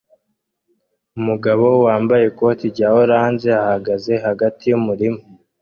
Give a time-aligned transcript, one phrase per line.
[1.19, 5.19] Umugabo wambaye ikoti rya orange ahagaze hagati yumurima